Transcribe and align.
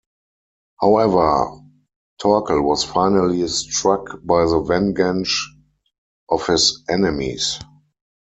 However, 0.81 1.59
Torkel 2.19 2.63
was 2.63 2.83
finally 2.83 3.47
struck 3.47 4.07
by 4.23 4.45
the 4.49 4.59
vengeance 4.65 5.39
of 6.27 6.43
his 6.47 6.83
enemies. 6.89 7.59